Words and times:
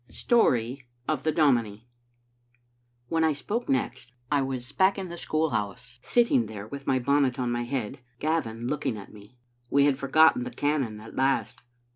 STORY 0.09 0.87
OF 1.07 1.21
THE 1.21 1.31
DOMINIE. 1.31 1.87
When 3.09 3.23
I 3.23 3.33
spoke 3.33 3.69
next, 3.69 4.13
I 4.31 4.41
was 4.41 4.71
back 4.71 4.97
in 4.97 5.09
the 5.09 5.17
school 5.19 5.51
honse, 5.51 5.99
sitting 6.01 6.47
there 6.47 6.65
with 6.65 6.87
my 6.87 6.97
bonnet 6.97 7.37
on 7.37 7.51
my 7.51 7.65
head, 7.65 7.99
Gavin 8.17 8.65
look 8.65 8.87
ing 8.87 8.97
at 8.97 9.13
me. 9.13 9.37
We 9.69 9.85
had 9.85 9.99
forgotten 9.99 10.43
the 10.43 10.49
cannon 10.49 10.99
at 11.01 11.15
last. 11.15 11.61